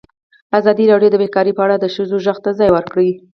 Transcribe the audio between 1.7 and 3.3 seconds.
د ښځو غږ ته ځای ورکړی.